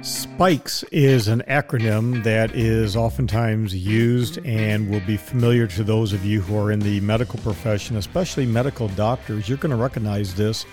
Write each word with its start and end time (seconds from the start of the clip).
SPIKES 0.00 0.84
is 0.90 1.28
an 1.28 1.42
acronym 1.48 2.24
that 2.24 2.54
is 2.54 2.96
oftentimes 2.96 3.74
used 3.74 4.38
and 4.44 4.90
will 4.90 5.00
be 5.00 5.16
familiar 5.16 5.66
to 5.66 5.84
those 5.84 6.12
of 6.12 6.24
you 6.24 6.40
who 6.40 6.58
are 6.58 6.72
in 6.72 6.80
the 6.80 7.00
medical 7.00 7.38
profession, 7.40 7.96
especially 7.96 8.46
medical 8.46 8.88
doctors. 8.88 9.48
You're 9.48 9.58
going 9.58 9.70
to 9.70 9.76
recognize 9.76 10.34
this 10.34 10.66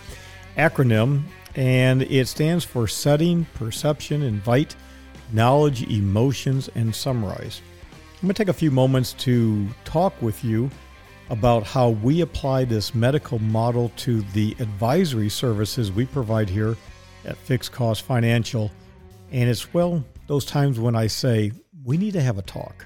acronym, 0.58 1.24
and 1.56 2.02
it 2.04 2.28
stands 2.28 2.66
for 2.66 2.88
Setting, 2.88 3.46
Perception, 3.54 4.22
Invite, 4.22 4.76
Knowledge, 5.32 5.84
Emotions, 5.84 6.70
and 6.76 6.96
Summarize. 6.96 7.62
I'm 7.94 8.22
going 8.22 8.34
to 8.34 8.34
take 8.34 8.50
a 8.50 8.54
few 8.54 8.72
moments 8.72 9.14
to 9.14 9.68
talk 9.86 10.20
with 10.22 10.44
you 10.44 10.70
about 11.32 11.64
how 11.64 11.90
we 11.90 12.22
apply 12.22 12.66
this 12.66 12.94
medical 12.94 13.40
model 13.40 13.92
to 13.96 14.22
the 14.34 14.56
advisory 14.60 15.30
services 15.30 15.92
we 15.92 16.06
provide 16.06 16.48
here 16.48 16.78
at 17.26 17.36
Fixed 17.38 17.72
Cost 17.72 18.04
Financial 18.04 18.70
and 19.32 19.50
it's, 19.50 19.74
well, 19.74 20.04
those 20.28 20.44
times 20.44 20.78
when 20.78 20.96
I 20.96 21.08
say, 21.08 21.54
we 21.86 21.98
need 21.98 22.14
to 22.14 22.22
have 22.22 22.38
a 22.38 22.42
talk. 22.42 22.86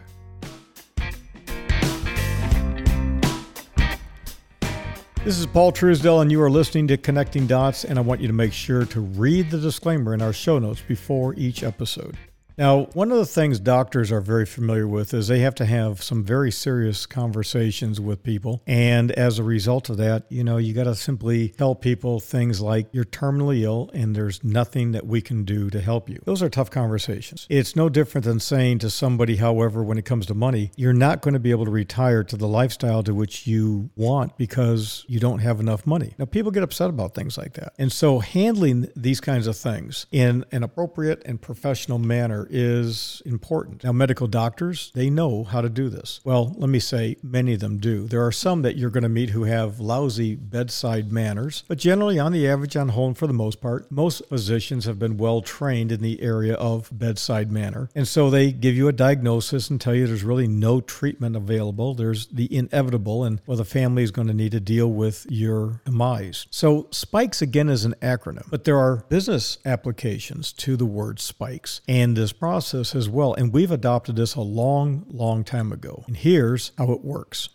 This 5.23 5.39
is 5.39 5.47
Paul 5.47 5.71
Truesdell, 5.71 6.21
and 6.21 6.31
you 6.31 6.39
are 6.43 6.51
listening 6.51 6.87
to 6.89 6.97
Connecting 6.97 7.47
Dots. 7.47 7.83
And 7.83 7.97
I 7.97 8.03
want 8.03 8.21
you 8.21 8.27
to 8.27 8.33
make 8.33 8.53
sure 8.53 8.85
to 8.85 9.01
read 9.01 9.49
the 9.49 9.57
disclaimer 9.57 10.13
in 10.13 10.21
our 10.21 10.33
show 10.33 10.59
notes 10.59 10.83
before 10.87 11.33
each 11.33 11.63
episode. 11.63 12.15
Now, 12.57 12.85
one 12.93 13.11
of 13.11 13.17
the 13.17 13.25
things 13.25 13.59
doctors 13.59 14.11
are 14.13 14.21
very 14.21 14.45
familiar 14.45 14.87
with 14.87 15.13
is 15.13 15.27
they 15.27 15.39
have 15.39 15.55
to 15.55 15.65
have 15.65 16.01
some 16.01 16.23
very 16.23 16.51
serious 16.51 17.05
conversations 17.05 17.99
with 17.99 18.23
people. 18.23 18.61
And 18.65 19.11
as 19.11 19.39
a 19.39 19.43
result 19.43 19.89
of 19.89 19.97
that, 19.97 20.23
you 20.29 20.43
know, 20.43 20.55
you 20.55 20.73
got 20.73 20.85
to 20.85 20.95
simply 20.95 21.49
tell 21.49 21.75
people 21.75 22.21
things 22.21 22.61
like 22.61 22.87
you're 22.93 23.03
terminally 23.03 23.63
ill 23.63 23.89
and 23.93 24.15
there's 24.15 24.41
nothing 24.41 24.93
that 24.93 25.05
we 25.05 25.21
can 25.21 25.43
do 25.43 25.69
to 25.69 25.81
help 25.81 26.09
you. 26.09 26.21
Those 26.23 26.41
are 26.41 26.49
tough 26.49 26.71
conversations. 26.71 27.45
It's 27.49 27.75
no 27.75 27.89
different 27.89 28.23
than 28.23 28.39
saying 28.39 28.79
to 28.79 28.89
somebody, 28.89 29.35
however, 29.35 29.83
when 29.83 29.97
it 29.97 30.05
comes 30.05 30.25
to 30.27 30.33
money, 30.33 30.71
you're 30.77 30.93
not 30.93 31.21
going 31.21 31.33
to 31.33 31.39
be 31.41 31.51
able 31.51 31.65
to 31.65 31.71
retire 31.71 32.23
to 32.23 32.37
the 32.37 32.47
lifestyle 32.47 33.03
to 33.03 33.13
which 33.13 33.45
you 33.45 33.89
want 33.97 34.37
because 34.37 35.03
you 35.07 35.19
don't 35.19 35.39
have 35.39 35.59
enough 35.59 35.85
money. 35.85 36.13
Now, 36.17 36.25
people 36.25 36.51
get 36.51 36.63
upset 36.63 36.89
about 36.89 37.15
things 37.15 37.37
like 37.37 37.53
that. 37.53 37.73
And 37.77 37.91
so 37.91 38.19
handling 38.19 38.89
these 38.95 39.19
kinds 39.19 39.47
of 39.47 39.57
things 39.57 40.05
in 40.11 40.45
an 40.53 40.63
appropriate 40.63 41.21
and 41.25 41.41
professional 41.41 41.99
manner 41.99 42.44
is 42.49 43.21
important. 43.25 43.83
Now, 43.83 43.91
medical 43.91 44.27
doctors, 44.27 44.91
they 44.93 45.09
know 45.09 45.43
how 45.43 45.61
to 45.61 45.69
do 45.69 45.89
this. 45.89 46.19
Well, 46.23 46.53
let 46.57 46.69
me 46.69 46.79
say, 46.79 47.17
many 47.23 47.53
of 47.53 47.59
them 47.59 47.77
do. 47.77 48.07
There 48.07 48.25
are 48.25 48.31
some 48.31 48.61
that 48.63 48.77
you're 48.77 48.89
going 48.89 49.03
to 49.03 49.09
meet 49.09 49.31
who 49.31 49.43
have 49.43 49.79
lousy 49.79 50.35
bedside 50.35 51.11
manners, 51.11 51.63
but 51.67 51.77
generally, 51.77 52.19
on 52.19 52.31
the 52.31 52.47
average, 52.47 52.75
on 52.75 52.89
home 52.89 53.13
for 53.13 53.27
the 53.27 53.33
most 53.33 53.61
part, 53.61 53.91
most 53.91 54.27
physicians 54.29 54.85
have 54.85 54.99
been 54.99 55.17
well 55.17 55.41
trained 55.41 55.91
in 55.91 56.01
the 56.01 56.21
area 56.21 56.55
of 56.55 56.89
bedside 56.91 57.51
manner. 57.51 57.89
And 57.95 58.07
so 58.07 58.29
they 58.29 58.51
give 58.51 58.75
you 58.75 58.87
a 58.87 58.93
diagnosis 58.93 59.69
and 59.69 59.79
tell 59.79 59.95
you 59.95 60.07
there's 60.07 60.23
really 60.23 60.47
no 60.47 60.81
treatment 60.81 61.35
available. 61.35 61.93
There's 61.93 62.27
the 62.27 62.53
inevitable, 62.55 63.23
and 63.23 63.41
well, 63.45 63.57
the 63.57 63.65
family 63.65 64.03
is 64.03 64.11
going 64.11 64.27
to 64.27 64.33
need 64.33 64.51
to 64.51 64.59
deal 64.59 64.91
with 64.91 65.25
your 65.29 65.81
demise. 65.85 66.47
So, 66.49 66.87
spikes 66.91 67.41
again 67.41 67.69
is 67.69 67.85
an 67.85 67.95
acronym, 68.01 68.49
but 68.49 68.63
there 68.63 68.77
are 68.77 69.05
business 69.09 69.57
applications 69.65 70.53
to 70.53 70.75
the 70.75 70.85
word 70.85 71.19
spikes. 71.19 71.81
And 71.87 72.15
this 72.15 72.33
process 72.39 72.95
as 72.95 73.09
well. 73.09 73.33
And 73.33 73.53
we've 73.53 73.71
adopted 73.71 74.15
this 74.15 74.35
a 74.35 74.41
long, 74.41 75.05
long 75.09 75.43
time 75.43 75.71
ago. 75.71 76.03
And 76.07 76.17
here's 76.17 76.71
how 76.77 76.91
it 76.91 77.03
works. 77.03 77.49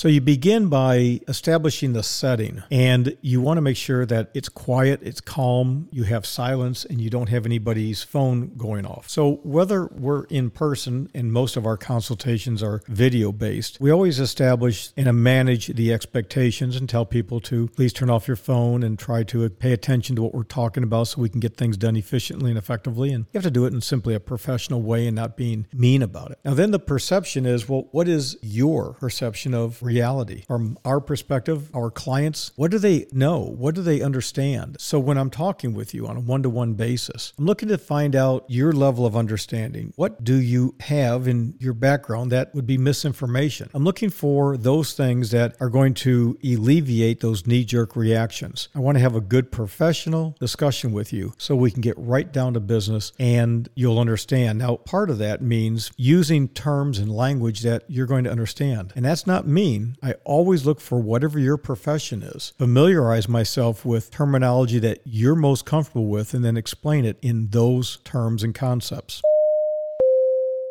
So 0.00 0.08
you 0.08 0.22
begin 0.22 0.68
by 0.70 1.20
establishing 1.28 1.92
the 1.92 2.02
setting 2.02 2.62
and 2.70 3.18
you 3.20 3.42
want 3.42 3.58
to 3.58 3.60
make 3.60 3.76
sure 3.76 4.06
that 4.06 4.30
it's 4.32 4.48
quiet, 4.48 5.00
it's 5.02 5.20
calm, 5.20 5.88
you 5.92 6.04
have 6.04 6.24
silence, 6.24 6.86
and 6.86 7.02
you 7.02 7.10
don't 7.10 7.28
have 7.28 7.44
anybody's 7.44 8.02
phone 8.02 8.56
going 8.56 8.86
off. 8.86 9.10
So 9.10 9.40
whether 9.42 9.88
we're 9.88 10.24
in 10.30 10.48
person 10.48 11.10
and 11.12 11.30
most 11.30 11.58
of 11.58 11.66
our 11.66 11.76
consultations 11.76 12.62
are 12.62 12.80
video 12.88 13.30
based, 13.30 13.78
we 13.78 13.90
always 13.90 14.20
establish 14.20 14.90
and 14.96 15.22
manage 15.22 15.66
the 15.66 15.92
expectations 15.92 16.76
and 16.76 16.88
tell 16.88 17.04
people 17.04 17.38
to 17.40 17.68
please 17.68 17.92
turn 17.92 18.08
off 18.08 18.26
your 18.26 18.38
phone 18.38 18.82
and 18.82 18.98
try 18.98 19.22
to 19.24 19.50
pay 19.50 19.72
attention 19.72 20.16
to 20.16 20.22
what 20.22 20.32
we're 20.32 20.44
talking 20.44 20.82
about 20.82 21.08
so 21.08 21.20
we 21.20 21.28
can 21.28 21.40
get 21.40 21.58
things 21.58 21.76
done 21.76 21.94
efficiently 21.94 22.50
and 22.50 22.56
effectively. 22.56 23.12
And 23.12 23.26
you 23.34 23.38
have 23.38 23.42
to 23.42 23.50
do 23.50 23.66
it 23.66 23.74
in 23.74 23.82
simply 23.82 24.14
a 24.14 24.20
professional 24.20 24.80
way 24.80 25.06
and 25.06 25.14
not 25.14 25.36
being 25.36 25.66
mean 25.74 26.00
about 26.00 26.30
it. 26.30 26.38
Now, 26.42 26.54
then 26.54 26.70
the 26.70 26.78
perception 26.78 27.44
is 27.44 27.68
well, 27.68 27.88
what 27.90 28.08
is 28.08 28.38
your 28.40 28.94
perception 28.94 29.52
of 29.52 29.82
reality. 29.90 30.44
From 30.46 30.78
our 30.84 31.00
perspective, 31.00 31.74
our 31.74 31.90
clients, 31.90 32.52
what 32.56 32.70
do 32.70 32.78
they 32.78 33.06
know? 33.12 33.40
What 33.40 33.74
do 33.74 33.82
they 33.82 34.00
understand? 34.00 34.76
So 34.78 34.98
when 35.00 35.18
I'm 35.18 35.30
talking 35.30 35.74
with 35.74 35.92
you 35.94 36.06
on 36.06 36.16
a 36.16 36.20
one 36.20 36.42
to 36.44 36.50
one 36.50 36.74
basis, 36.74 37.32
I'm 37.36 37.44
looking 37.44 37.68
to 37.70 37.78
find 37.78 38.14
out 38.14 38.44
your 38.48 38.72
level 38.72 39.04
of 39.04 39.16
understanding. 39.16 39.92
What 39.96 40.22
do 40.22 40.36
you 40.36 40.76
have 40.80 41.26
in 41.26 41.54
your 41.58 41.74
background 41.74 42.30
that 42.30 42.54
would 42.54 42.66
be 42.66 42.78
misinformation? 42.78 43.68
I'm 43.74 43.84
looking 43.84 44.10
for 44.10 44.56
those 44.56 44.92
things 44.92 45.32
that 45.32 45.56
are 45.60 45.68
going 45.68 45.94
to 45.94 46.38
alleviate 46.44 47.20
those 47.20 47.46
knee 47.46 47.64
jerk 47.64 47.96
reactions. 47.96 48.68
I 48.74 48.78
want 48.78 48.96
to 48.96 49.02
have 49.02 49.16
a 49.16 49.20
good 49.20 49.50
professional 49.50 50.36
discussion 50.38 50.92
with 50.92 51.12
you 51.12 51.34
so 51.36 51.56
we 51.56 51.72
can 51.72 51.80
get 51.80 51.98
right 51.98 52.30
down 52.30 52.54
to 52.54 52.60
business 52.60 53.12
and 53.18 53.68
you'll 53.74 53.98
understand. 53.98 54.58
Now, 54.60 54.76
part 54.76 55.10
of 55.10 55.18
that 55.18 55.42
means 55.42 55.90
using 55.96 56.48
terms 56.48 56.98
and 56.98 57.10
language 57.10 57.62
that 57.62 57.82
you're 57.88 58.06
going 58.06 58.24
to 58.24 58.30
understand. 58.30 58.92
And 58.94 59.04
that's 59.04 59.26
not 59.26 59.46
me 59.80 59.94
I 60.02 60.14
always 60.24 60.66
look 60.66 60.80
for 60.80 60.98
whatever 61.00 61.38
your 61.38 61.56
profession 61.56 62.22
is, 62.22 62.52
familiarize 62.58 63.28
myself 63.28 63.84
with 63.84 64.10
terminology 64.10 64.78
that 64.80 65.00
you're 65.04 65.34
most 65.34 65.64
comfortable 65.64 66.06
with, 66.06 66.34
and 66.34 66.44
then 66.44 66.56
explain 66.56 67.04
it 67.04 67.18
in 67.22 67.48
those 67.50 67.98
terms 68.04 68.42
and 68.42 68.54
concepts. 68.54 69.22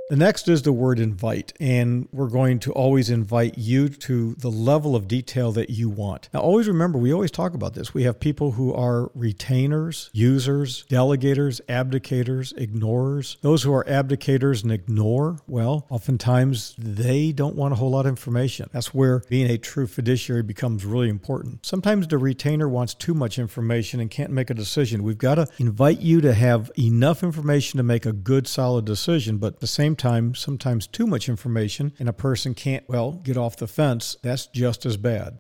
The 0.09 0.15
next 0.15 0.47
is 0.47 0.63
the 0.63 0.73
word 0.73 0.99
invite, 0.99 1.53
and 1.59 2.09
we're 2.11 2.29
going 2.29 2.57
to 2.61 2.71
always 2.71 3.11
invite 3.11 3.59
you 3.59 3.89
to 3.89 4.33
the 4.39 4.49
level 4.49 4.95
of 4.95 5.07
detail 5.07 5.51
that 5.51 5.69
you 5.69 5.87
want. 5.87 6.29
Now, 6.33 6.39
always 6.39 6.67
remember, 6.67 6.97
we 6.97 7.13
always 7.13 7.29
talk 7.29 7.53
about 7.53 7.75
this. 7.75 7.93
We 7.93 8.05
have 8.05 8.19
people 8.19 8.53
who 8.53 8.73
are 8.73 9.11
retainers, 9.13 10.09
users, 10.11 10.83
delegators, 10.89 11.61
abdicators, 11.69 12.59
ignorers. 12.59 13.37
Those 13.41 13.61
who 13.61 13.71
are 13.71 13.83
abdicators 13.83 14.63
and 14.63 14.71
ignore, 14.71 15.37
well, 15.45 15.85
oftentimes 15.91 16.73
they 16.79 17.31
don't 17.31 17.55
want 17.55 17.73
a 17.73 17.75
whole 17.75 17.91
lot 17.91 18.07
of 18.07 18.09
information. 18.09 18.67
That's 18.73 18.95
where 18.95 19.21
being 19.29 19.51
a 19.51 19.59
true 19.59 19.85
fiduciary 19.85 20.41
becomes 20.41 20.85
really 20.85 21.09
important. 21.09 21.67
Sometimes 21.67 22.07
the 22.07 22.17
retainer 22.17 22.67
wants 22.67 22.95
too 22.95 23.13
much 23.13 23.37
information 23.37 23.99
and 23.99 24.09
can't 24.09 24.31
make 24.31 24.49
a 24.49 24.55
decision. 24.55 25.03
We've 25.03 25.19
got 25.19 25.35
to 25.35 25.47
invite 25.59 25.99
you 25.99 26.19
to 26.21 26.33
have 26.33 26.71
enough 26.79 27.21
information 27.21 27.77
to 27.77 27.83
make 27.83 28.07
a 28.07 28.11
good, 28.11 28.47
solid 28.47 28.85
decision, 28.85 29.37
but 29.37 29.53
at 29.53 29.59
the 29.59 29.67
same 29.67 29.98
time, 29.99 30.33
sometimes 30.33 30.87
too 30.87 31.05
much 31.05 31.29
information 31.29 31.93
and 31.99 32.09
a 32.09 32.13
person 32.13 32.55
can't, 32.55 32.87
well, 32.89 33.11
get 33.11 33.37
off 33.37 33.57
the 33.57 33.67
fence, 33.67 34.17
that's 34.23 34.47
just 34.47 34.85
as 34.85 34.97
bad. 34.97 35.37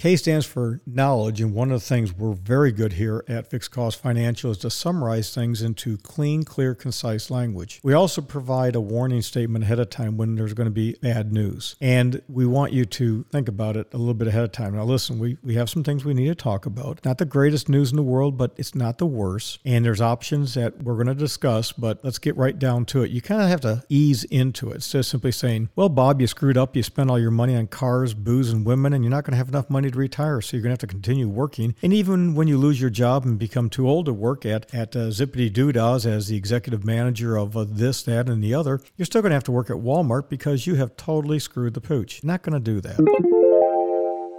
K 0.00 0.16
stands 0.16 0.46
for 0.46 0.80
knowledge, 0.86 1.42
and 1.42 1.52
one 1.52 1.70
of 1.70 1.78
the 1.78 1.86
things 1.86 2.14
we're 2.14 2.32
very 2.32 2.72
good 2.72 2.94
here 2.94 3.22
at 3.28 3.50
Fixed 3.50 3.70
Cost 3.70 4.00
Financial 4.00 4.50
is 4.50 4.56
to 4.56 4.70
summarize 4.70 5.34
things 5.34 5.60
into 5.60 5.98
clean, 5.98 6.42
clear, 6.42 6.74
concise 6.74 7.30
language. 7.30 7.80
We 7.82 7.92
also 7.92 8.22
provide 8.22 8.74
a 8.74 8.80
warning 8.80 9.20
statement 9.20 9.64
ahead 9.64 9.78
of 9.78 9.90
time 9.90 10.16
when 10.16 10.36
there's 10.36 10.54
going 10.54 10.68
to 10.68 10.70
be 10.70 10.96
bad 11.02 11.34
news, 11.34 11.76
and 11.82 12.22
we 12.28 12.46
want 12.46 12.72
you 12.72 12.86
to 12.86 13.24
think 13.24 13.46
about 13.46 13.76
it 13.76 13.92
a 13.92 13.98
little 13.98 14.14
bit 14.14 14.28
ahead 14.28 14.44
of 14.44 14.52
time. 14.52 14.74
Now, 14.74 14.84
listen, 14.84 15.18
we, 15.18 15.36
we 15.42 15.56
have 15.56 15.68
some 15.68 15.84
things 15.84 16.02
we 16.02 16.14
need 16.14 16.28
to 16.28 16.34
talk 16.34 16.64
about. 16.64 17.04
Not 17.04 17.18
the 17.18 17.26
greatest 17.26 17.68
news 17.68 17.90
in 17.90 17.96
the 17.96 18.02
world, 18.02 18.38
but 18.38 18.54
it's 18.56 18.74
not 18.74 18.96
the 18.96 19.04
worst, 19.04 19.58
and 19.66 19.84
there's 19.84 20.00
options 20.00 20.54
that 20.54 20.82
we're 20.82 20.94
going 20.94 21.08
to 21.08 21.14
discuss, 21.14 21.72
but 21.72 22.02
let's 22.02 22.18
get 22.18 22.38
right 22.38 22.58
down 22.58 22.86
to 22.86 23.02
it. 23.02 23.10
You 23.10 23.20
kind 23.20 23.42
of 23.42 23.50
have 23.50 23.60
to 23.60 23.84
ease 23.90 24.24
into 24.24 24.70
it. 24.70 24.76
It's 24.76 24.92
just 24.92 25.10
simply 25.10 25.32
saying, 25.32 25.68
well, 25.76 25.90
Bob, 25.90 26.22
you 26.22 26.26
screwed 26.26 26.56
up. 26.56 26.74
You 26.74 26.82
spent 26.82 27.10
all 27.10 27.18
your 27.18 27.30
money 27.30 27.54
on 27.54 27.66
cars, 27.66 28.14
booze, 28.14 28.50
and 28.50 28.64
women, 28.64 28.94
and 28.94 29.04
you're 29.04 29.10
not 29.10 29.24
going 29.24 29.32
to 29.32 29.36
have 29.36 29.50
enough 29.50 29.68
money 29.68 29.89
to 29.92 29.98
retire, 29.98 30.40
so 30.40 30.56
you're 30.56 30.62
going 30.62 30.70
to 30.70 30.74
have 30.74 30.78
to 30.80 30.86
continue 30.86 31.28
working. 31.28 31.74
And 31.82 31.92
even 31.92 32.34
when 32.34 32.48
you 32.48 32.58
lose 32.58 32.80
your 32.80 32.90
job 32.90 33.24
and 33.24 33.38
become 33.38 33.70
too 33.70 33.88
old 33.88 34.06
to 34.06 34.12
work 34.12 34.46
at 34.46 34.72
at 34.74 34.94
uh, 34.96 35.08
Zippity 35.08 35.50
Doodahs 35.50 36.06
as 36.06 36.28
the 36.28 36.36
executive 36.36 36.84
manager 36.84 37.36
of 37.36 37.56
uh, 37.56 37.64
this, 37.68 38.02
that, 38.04 38.28
and 38.28 38.42
the 38.42 38.54
other, 38.54 38.80
you're 38.96 39.06
still 39.06 39.22
going 39.22 39.30
to 39.30 39.36
have 39.36 39.44
to 39.44 39.52
work 39.52 39.70
at 39.70 39.76
Walmart 39.76 40.28
because 40.28 40.66
you 40.66 40.74
have 40.76 40.96
totally 40.96 41.38
screwed 41.38 41.74
the 41.74 41.80
pooch. 41.80 42.22
Not 42.24 42.42
going 42.42 42.54
to 42.54 42.60
do 42.60 42.80
that. 42.80 42.98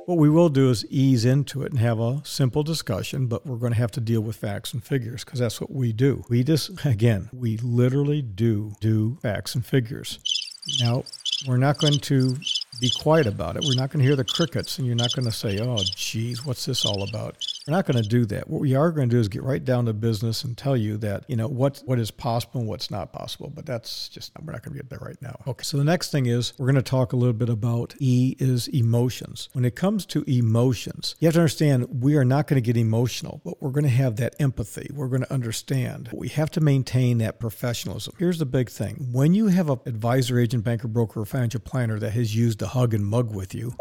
What 0.05 0.17
we 0.17 0.29
will 0.29 0.49
do 0.49 0.69
is 0.69 0.85
ease 0.87 1.25
into 1.25 1.61
it 1.61 1.71
and 1.71 1.79
have 1.79 1.99
a 1.99 2.21
simple 2.25 2.63
discussion, 2.63 3.27
but 3.27 3.45
we're 3.45 3.57
going 3.57 3.71
to 3.71 3.77
have 3.77 3.91
to 3.91 4.01
deal 4.01 4.21
with 4.21 4.35
facts 4.35 4.73
and 4.73 4.83
figures 4.83 5.23
because 5.23 5.39
that's 5.39 5.61
what 5.61 5.71
we 5.71 5.93
do. 5.93 6.25
We 6.27 6.43
just, 6.43 6.83
again, 6.85 7.29
we 7.31 7.57
literally 7.57 8.21
do 8.21 8.73
do 8.81 9.17
facts 9.21 9.55
and 9.55 9.65
figures. 9.65 10.19
Now, 10.79 11.03
we're 11.47 11.57
not 11.57 11.77
going 11.77 11.99
to 11.99 12.35
be 12.79 12.89
quiet 12.89 13.27
about 13.27 13.57
it. 13.57 13.63
We're 13.65 13.75
not 13.75 13.91
going 13.91 13.99
to 13.99 14.05
hear 14.05 14.15
the 14.15 14.23
crickets, 14.23 14.77
and 14.77 14.87
you're 14.87 14.95
not 14.95 15.13
going 15.13 15.25
to 15.25 15.31
say, 15.31 15.59
oh, 15.59 15.77
geez, 15.83 16.45
what's 16.45 16.65
this 16.65 16.85
all 16.85 17.03
about? 17.03 17.35
We're 17.67 17.75
not 17.75 17.85
going 17.85 18.01
to 18.01 18.09
do 18.09 18.25
that. 18.25 18.49
What 18.49 18.59
we 18.59 18.73
are 18.73 18.91
going 18.91 19.07
to 19.07 19.15
do 19.15 19.19
is 19.19 19.27
get 19.27 19.43
right 19.43 19.63
down 19.63 19.85
to 19.85 19.93
business 19.93 20.43
and 20.43 20.57
tell 20.57 20.75
you 20.75 20.97
that, 20.97 21.25
you 21.27 21.35
know, 21.35 21.47
what, 21.47 21.83
what 21.85 21.99
is 21.99 22.09
possible 22.09 22.61
and 22.61 22.67
what's 22.67 22.89
not 22.89 23.13
possible. 23.13 23.51
But 23.53 23.67
that's 23.67 24.09
just, 24.09 24.31
we're 24.41 24.51
not 24.51 24.63
going 24.63 24.75
to 24.75 24.81
get 24.81 24.89
there 24.89 24.99
right 24.99 25.21
now. 25.21 25.39
Okay. 25.45 25.63
So 25.63 25.77
the 25.77 25.83
next 25.83 26.11
thing 26.11 26.25
is 26.25 26.53
we're 26.57 26.65
going 26.65 26.75
to 26.75 26.81
talk 26.81 27.13
a 27.13 27.15
little 27.15 27.33
bit 27.33 27.49
about 27.49 27.93
E 27.99 28.35
is 28.39 28.67
emotions. 28.69 29.49
When 29.53 29.63
it 29.63 29.75
comes 29.75 30.07
to 30.07 30.23
emotions, 30.27 31.15
you 31.19 31.27
have 31.27 31.35
to 31.35 31.41
understand 31.41 32.01
we 32.01 32.15
are 32.17 32.25
not 32.25 32.47
going 32.47 32.61
to 32.61 32.65
get 32.65 32.77
emotional, 32.77 33.41
but 33.45 33.61
we're 33.61 33.69
going 33.69 33.83
to 33.83 33.89
have 33.89 34.15
that 34.15 34.35
empathy. 34.39 34.89
We're 34.91 35.09
going 35.09 35.21
to 35.21 35.31
understand. 35.31 36.09
We 36.11 36.29
have 36.29 36.49
to 36.51 36.61
maintain 36.61 37.19
that 37.19 37.39
professionalism. 37.39 38.15
Here's 38.17 38.39
the 38.39 38.45
big 38.47 38.71
thing 38.71 39.09
when 39.11 39.35
you 39.35 39.47
have 39.47 39.69
an 39.69 39.79
advisor, 39.85 40.39
agent, 40.39 40.63
banker, 40.63 40.87
broker, 40.87 41.21
or 41.21 41.25
financial 41.27 41.59
planner 41.59 41.99
that 41.99 42.13
has 42.13 42.35
used 42.35 42.61
a 42.63 42.67
hug 42.67 42.95
and 42.95 43.05
mug 43.05 43.35
with 43.35 43.53
you, 43.53 43.75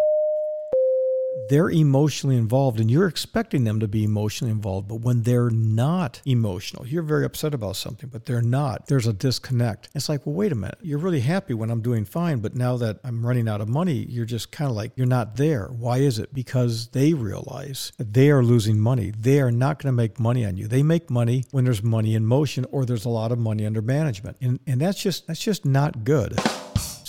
they're 1.49 1.71
emotionally 1.71 2.37
involved 2.37 2.81
and 2.81 2.91
you're 2.91 3.07
expecting 3.07 3.65
them 3.65 3.81
to 3.81 3.89
be 3.89 4.05
emotionally 4.05 4.53
involved. 4.53 4.89
But 4.89 5.01
when 5.01 5.23
they're 5.23 5.51
not 5.51 6.21
emotional, 6.25 6.87
you're 6.87 7.03
very 7.03 7.25
upset 7.25 7.55
about 7.55 7.77
something, 7.77 8.09
but 8.09 8.27
they're 8.27 8.43
not, 8.43 8.87
there's 8.87 9.07
a 9.07 9.13
disconnect. 9.13 9.89
It's 9.95 10.09
like, 10.09 10.27
well, 10.27 10.35
wait 10.35 10.53
a 10.53 10.55
minute. 10.55 10.79
You're 10.83 10.99
really 10.99 11.21
happy 11.21 11.55
when 11.55 11.71
I'm 11.71 11.83
doing 11.83 12.05
fine, 12.05 12.39
but 12.39 12.55
now 12.55 12.77
that 12.79 12.99
I'm 13.05 13.25
running 13.25 13.49
out 13.49 13.61
of 13.61 13.69
money, 13.69 14.07
you're 14.09 14.25
just 14.25 14.53
kind 14.53 14.71
of 14.71 14.77
like, 14.77 14.93
you're 14.97 15.07
not 15.07 15.37
there. 15.37 15.69
Why 15.69 15.99
is 15.99 16.19
it? 16.19 16.35
Because 16.35 16.89
they 16.89 17.15
realize 17.15 17.93
they 17.99 18.31
are 18.31 18.43
losing 18.43 18.79
money. 18.79 19.13
They 19.17 19.41
are 19.41 19.53
not 19.53 19.83
going 19.83 19.93
to 19.93 19.97
make 19.97 20.21
money 20.21 20.45
on 20.45 20.57
you. 20.57 20.69
They 20.69 20.83
make 20.83 21.11
money 21.11 21.45
when 21.51 21.65
there's 21.65 21.83
money 21.83 22.15
in 22.15 22.27
motion 22.27 22.67
or 22.71 22.85
there's 22.85 23.05
a 23.05 23.11
lot 23.11 23.33
of 23.33 23.39
money 23.39 23.67
under 23.67 23.83
management. 23.83 24.37
And, 24.41 24.61
and 24.67 24.81
that's 24.81 25.03
just, 25.03 25.27
that's 25.27 25.41
just 25.41 25.65
not 25.65 26.05
good. 26.05 26.39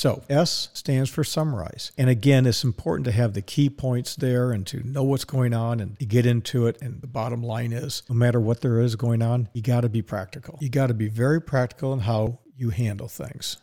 So 0.01 0.23
S 0.31 0.69
stands 0.73 1.11
for 1.11 1.23
summarize. 1.23 1.91
And 1.95 2.09
again, 2.09 2.47
it's 2.47 2.63
important 2.63 3.05
to 3.05 3.11
have 3.11 3.35
the 3.35 3.43
key 3.43 3.69
points 3.69 4.15
there 4.15 4.51
and 4.51 4.65
to 4.65 4.81
know 4.81 5.03
what's 5.03 5.25
going 5.25 5.53
on 5.53 5.79
and 5.79 5.99
to 5.99 6.07
get 6.07 6.25
into 6.25 6.65
it. 6.65 6.81
And 6.81 6.99
the 7.01 7.07
bottom 7.07 7.43
line 7.43 7.71
is 7.71 8.01
no 8.09 8.15
matter 8.15 8.39
what 8.39 8.61
there 8.61 8.79
is 8.79 8.95
going 8.95 9.21
on, 9.21 9.47
you 9.53 9.61
got 9.61 9.81
to 9.81 9.89
be 9.89 10.01
practical. 10.01 10.57
You 10.59 10.69
got 10.69 10.87
to 10.87 10.95
be 10.95 11.07
very 11.07 11.39
practical 11.39 11.93
in 11.93 11.99
how 11.99 12.39
you 12.57 12.71
handle 12.71 13.07
things. 13.07 13.57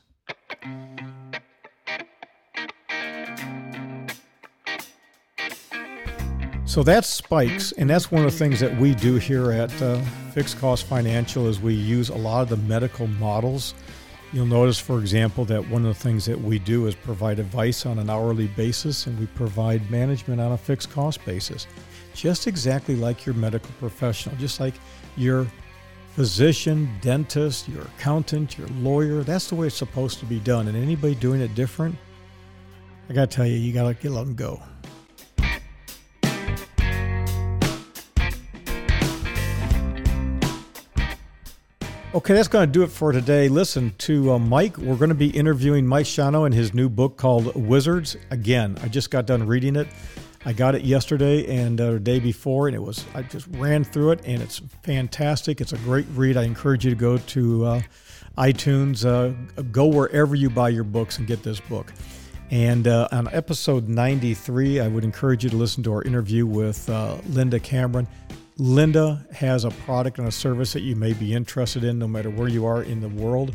So 6.67 6.85
that's 6.85 7.09
spikes, 7.09 7.73
and 7.73 7.91
that's 7.91 8.13
one 8.13 8.25
of 8.25 8.31
the 8.31 8.39
things 8.39 8.61
that 8.61 8.79
we 8.79 8.95
do 8.95 9.17
here 9.17 9.51
at 9.51 9.73
uh, 9.83 10.01
Fixed 10.35 10.61
Cost 10.61 10.87
Financial 10.87 11.49
is 11.49 11.59
we 11.59 11.75
use 11.75 12.11
a 12.11 12.15
lot 12.15 12.43
of 12.43 12.49
the 12.49 12.59
medical 12.59 13.09
models 13.09 13.75
You'll 14.33 14.47
notice, 14.47 14.79
for 14.79 14.99
example, 14.99 15.47
that 15.47 15.67
one 15.69 15.87
of 15.87 15.97
the 15.97 16.03
things 16.03 16.27
that 16.27 16.39
we 16.39 16.59
do 16.59 16.87
is 16.87 16.95
provide 16.95 17.39
advice 17.39 17.87
on 17.87 17.99
an 17.99 18.11
hourly 18.11 18.49
basis 18.49 19.07
and 19.07 19.19
we 19.19 19.27
provide 19.27 19.91
management 19.91 20.39
on 20.39 20.53
a 20.53 20.59
fixed 20.59 20.91
cost 20.91 21.25
basis. 21.25 21.67
Just 22.15 22.47
exactly 22.47 22.95
like 22.95 23.25
your 23.25 23.35
medical 23.35 23.71
professional, 23.79 24.37
just 24.37 24.61
like 24.61 24.75
your 25.17 25.47
physician, 26.15 26.91
dentist, 27.01 27.69
your 27.69 27.83
accountant, 27.83 28.59
your 28.59 28.69
lawyer. 28.69 29.23
That's 29.23 29.49
the 29.49 29.55
way 29.55 29.69
it's 29.69 29.77
supposed 29.77 30.19
to 30.19 30.27
be 30.27 30.41
done. 30.41 30.69
And 30.69 30.77
anybody 30.77 31.15
doing 31.15 31.41
it 31.41 31.55
different, 31.55 31.97
I 33.09 33.15
got 33.15 33.31
to 33.31 33.37
tell 33.37 33.47
you, 33.47 33.57
you 33.57 33.73
got 33.73 33.89
to 33.89 33.95
get 33.95 34.13
let 34.13 34.27
them 34.27 34.35
go. 34.35 34.61
Okay, 42.19 42.35
that's 42.35 42.49
going 42.49 42.67
to 42.67 42.73
do 42.73 42.83
it 42.83 42.89
for 42.89 43.13
today. 43.13 43.49
Listen 43.49 43.95
to 43.99 44.33
uh, 44.33 44.39
Mike. 44.41 44.77
We're 44.77 44.97
going 44.97 45.11
to 45.11 45.15
be 45.15 45.29
interviewing 45.29 45.87
Mike 45.87 46.05
Shano 46.05 46.47
in 46.47 46.51
his 46.51 46.75
new 46.75 46.89
book 46.89 47.17
called 47.17 47.55
Wizards. 47.55 48.17
Again, 48.33 48.77
I 48.83 48.89
just 48.89 49.13
got 49.13 49.25
done 49.25 49.47
reading 49.47 49.77
it. 49.77 49.87
I 50.45 50.53
got 50.53 50.75
it 50.75 50.83
yesterday 50.83 51.47
and 51.47 51.81
uh, 51.81 51.93
the 51.93 52.01
day 52.01 52.19
before, 52.19 52.67
and 52.67 52.75
it 52.75 52.83
was 52.83 53.05
I 53.15 53.23
just 53.23 53.47
ran 53.53 53.85
through 53.85 54.11
it, 54.11 54.23
and 54.25 54.43
it's 54.43 54.61
fantastic. 54.83 55.61
It's 55.61 55.73
a 55.73 55.79
great 55.79 56.07
read. 56.13 56.37
I 56.37 56.43
encourage 56.43 56.85
you 56.85 56.91
to 56.91 56.97
go 56.97 57.19
to 57.19 57.65
uh, 57.65 57.83
iTunes, 58.37 59.07
uh, 59.07 59.63
go 59.71 59.87
wherever 59.87 60.35
you 60.35 60.51
buy 60.51 60.71
your 60.71 60.83
books, 60.83 61.19
and 61.19 61.27
get 61.29 61.45
this 61.45 61.61
book. 61.61 61.93
And 62.51 62.89
uh, 62.89 63.07
on 63.13 63.29
episode 63.29 63.87
93, 63.89 64.81
I 64.81 64.89
would 64.89 65.05
encourage 65.05 65.45
you 65.45 65.51
to 65.51 65.57
listen 65.57 65.85
to 65.85 65.93
our 65.93 66.03
interview 66.03 66.47
with 66.47 66.91
uh, 66.91 67.19
Linda 67.29 67.61
Cameron. 67.61 68.09
Linda 68.61 69.25
has 69.33 69.65
a 69.65 69.71
product 69.71 70.19
and 70.19 70.27
a 70.27 70.33
service 70.33 70.73
that 70.73 70.81
you 70.81 70.97
may 70.97 71.13
be 71.13 71.33
interested 71.33 71.85
in 71.85 71.97
no 71.99 72.09
matter 72.09 72.29
where 72.29 72.49
you 72.49 72.67
are 72.67 72.83
in 72.83 73.01
the 73.01 73.09
world. 73.09 73.55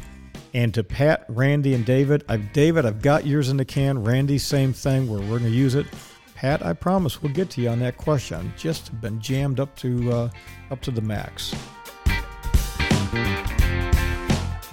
And 0.53 0.73
to 0.75 0.83
Pat, 0.83 1.25
Randy, 1.27 1.73
and 1.73 1.85
David, 1.85 2.23
I've 2.29 2.53
David, 2.53 2.85
I've 2.85 3.01
got 3.01 3.25
yours 3.25 3.49
in 3.49 3.57
the 3.57 3.65
can. 3.65 4.01
Randy, 4.01 4.37
same 4.37 4.71
thing. 4.71 5.09
We're, 5.09 5.19
we're 5.19 5.39
going 5.39 5.43
to 5.43 5.49
use 5.49 5.75
it. 5.75 5.87
Pat, 6.35 6.65
I 6.65 6.71
promise 6.71 7.21
we'll 7.21 7.33
get 7.33 7.49
to 7.51 7.61
you 7.61 7.69
on 7.69 7.79
that 7.79 7.97
question. 7.97 8.53
Just 8.57 8.99
been 9.01 9.19
jammed 9.19 9.59
up 9.59 9.75
to 9.77 10.11
uh, 10.11 10.29
up 10.71 10.81
to 10.81 10.91
the 10.91 11.01
max. 11.01 11.53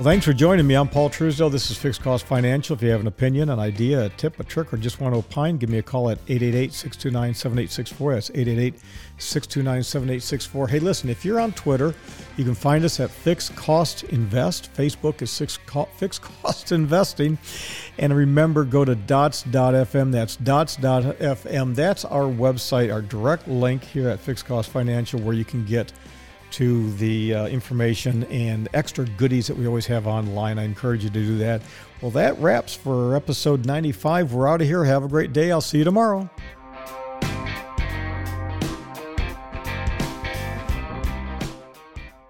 Well, 0.00 0.06
thanks 0.06 0.24
for 0.24 0.32
joining 0.32 0.66
me. 0.66 0.76
I'm 0.76 0.88
Paul 0.88 1.10
Truesdell. 1.10 1.52
This 1.52 1.70
is 1.70 1.76
Fixed 1.76 2.00
Cost 2.00 2.24
Financial. 2.24 2.74
If 2.74 2.80
you 2.80 2.88
have 2.88 3.02
an 3.02 3.06
opinion, 3.06 3.50
an 3.50 3.58
idea, 3.58 4.06
a 4.06 4.08
tip, 4.08 4.40
a 4.40 4.44
trick, 4.44 4.72
or 4.72 4.78
just 4.78 4.98
want 4.98 5.12
to 5.14 5.18
opine, 5.18 5.58
give 5.58 5.68
me 5.68 5.76
a 5.76 5.82
call 5.82 6.08
at 6.08 6.16
888 6.26 6.72
629 6.72 7.34
7864. 7.34 8.14
That's 8.14 8.30
888 8.30 8.80
629 9.18 9.82
7864. 9.82 10.68
Hey, 10.68 10.78
listen, 10.78 11.10
if 11.10 11.22
you're 11.22 11.38
on 11.38 11.52
Twitter, 11.52 11.94
you 12.38 12.44
can 12.44 12.54
find 12.54 12.82
us 12.82 12.98
at 12.98 13.10
Fixed 13.10 13.54
Cost 13.56 14.04
Invest. 14.04 14.72
Facebook 14.74 15.20
is 15.20 15.36
Fixed 15.36 16.22
Cost 16.22 16.72
Investing. 16.72 17.36
And 17.98 18.16
remember, 18.16 18.64
go 18.64 18.86
to 18.86 18.94
dots.fm. 18.94 20.12
That's 20.12 20.36
dots.fm. 20.36 21.74
That's 21.74 22.06
our 22.06 22.22
website, 22.22 22.90
our 22.90 23.02
direct 23.02 23.48
link 23.48 23.84
here 23.84 24.08
at 24.08 24.18
Fixed 24.18 24.46
Cost 24.46 24.70
Financial, 24.70 25.20
where 25.20 25.34
you 25.34 25.44
can 25.44 25.66
get 25.66 25.92
to 26.52 26.92
the 26.94 27.34
uh, 27.34 27.46
information 27.46 28.24
and 28.24 28.68
extra 28.74 29.04
goodies 29.04 29.46
that 29.46 29.56
we 29.56 29.66
always 29.66 29.86
have 29.86 30.06
online. 30.06 30.58
I 30.58 30.64
encourage 30.64 31.04
you 31.04 31.10
to 31.10 31.20
do 31.20 31.38
that. 31.38 31.62
Well, 32.00 32.10
that 32.12 32.38
wraps 32.38 32.74
for 32.74 33.14
episode 33.14 33.66
95. 33.66 34.32
We're 34.32 34.48
out 34.48 34.60
of 34.60 34.66
here. 34.66 34.84
Have 34.84 35.04
a 35.04 35.08
great 35.08 35.32
day. 35.32 35.50
I'll 35.50 35.60
see 35.60 35.78
you 35.78 35.84
tomorrow. 35.84 36.30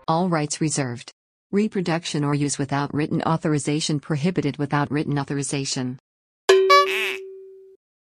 All 0.09 0.29
rights 0.29 0.61
reserved. 0.61 1.13
Reproduction 1.53 2.25
or 2.25 2.35
use 2.35 2.59
without 2.59 2.93
written 2.93 3.23
authorization 3.23 4.01
prohibited 4.01 4.57
without 4.57 4.91
written 4.91 5.19
authorization. 5.19 5.99